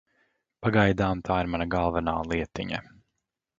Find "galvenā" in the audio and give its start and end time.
1.75-2.17